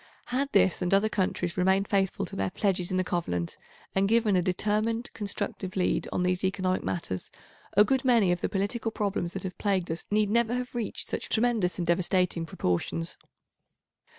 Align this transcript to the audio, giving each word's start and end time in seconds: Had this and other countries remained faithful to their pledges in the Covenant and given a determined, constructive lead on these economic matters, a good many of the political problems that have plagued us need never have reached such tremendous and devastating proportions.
Had 0.33 0.51
this 0.51 0.81
and 0.81 0.95
other 0.95 1.09
countries 1.09 1.57
remained 1.57 1.87
faithful 1.87 2.25
to 2.25 2.35
their 2.35 2.49
pledges 2.49 2.89
in 2.89 2.97
the 2.97 3.03
Covenant 3.03 3.55
and 3.93 4.09
given 4.09 4.35
a 4.35 4.41
determined, 4.41 5.13
constructive 5.13 5.75
lead 5.75 6.09
on 6.11 6.23
these 6.23 6.43
economic 6.43 6.83
matters, 6.83 7.29
a 7.77 7.83
good 7.83 8.03
many 8.03 8.31
of 8.31 8.41
the 8.41 8.49
political 8.49 8.89
problems 8.89 9.33
that 9.33 9.43
have 9.43 9.59
plagued 9.59 9.91
us 9.91 10.05
need 10.09 10.31
never 10.31 10.55
have 10.55 10.73
reached 10.73 11.07
such 11.07 11.29
tremendous 11.29 11.77
and 11.77 11.85
devastating 11.85 12.47
proportions. 12.47 13.19